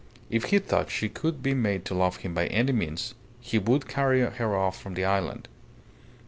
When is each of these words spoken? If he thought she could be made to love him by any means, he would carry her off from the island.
If 0.31 0.45
he 0.45 0.57
thought 0.57 0.89
she 0.89 1.09
could 1.09 1.43
be 1.43 1.53
made 1.53 1.85
to 1.85 1.93
love 1.93 2.15
him 2.17 2.33
by 2.33 2.47
any 2.47 2.71
means, 2.71 3.13
he 3.39 3.59
would 3.59 3.87
carry 3.87 4.21
her 4.21 4.55
off 4.57 4.81
from 4.81 4.95
the 4.95 5.05
island. 5.05 5.47